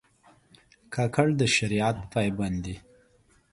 کاکړ 0.93 1.27
د 1.39 1.41
شریعت 1.55 1.97
پابند 2.11 2.57
دي. 2.65 2.75